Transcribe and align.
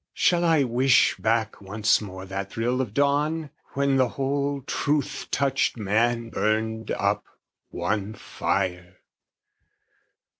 Shall 0.15 0.43
I 0.43 0.63
wish 0.63 1.15
back 1.17 1.61
once 1.61 2.01
more 2.01 2.25
that 2.25 2.49
thrill 2.51 2.81
of 2.81 2.91
dawn? 2.91 3.51
When 3.73 3.97
the 3.97 4.07
whole 4.07 4.63
truth 4.63 5.27
touched 5.29 5.77
man 5.77 6.31
burned 6.31 6.89
up, 6.89 7.23
one 7.69 8.15
fire? 8.15 8.95